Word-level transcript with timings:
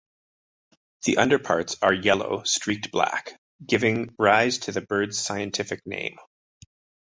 The 1.05 1.17
underparts 1.17 1.75
are 1.83 1.93
yellow, 1.93 2.41
streaked 2.41 2.89
black, 2.89 3.39
giving 3.63 4.15
rise 4.17 4.57
to 4.61 4.71
the 4.71 4.81
bird's 4.81 5.19
scientific 5.19 5.85
name. 5.85 6.17